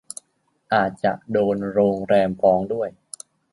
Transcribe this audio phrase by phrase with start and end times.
[0.73, 2.89] อาจโดนโรงแรมฟ้องด้วย